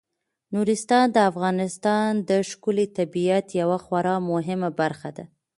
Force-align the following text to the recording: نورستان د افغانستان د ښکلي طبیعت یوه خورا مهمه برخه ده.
نورستان 0.53 1.05
د 1.15 1.17
افغانستان 1.31 2.09
د 2.29 2.31
ښکلي 2.49 2.85
طبیعت 2.97 3.45
یوه 3.61 3.77
خورا 3.85 4.15
مهمه 4.31 4.69
برخه 4.81 5.09
ده. 5.17 5.25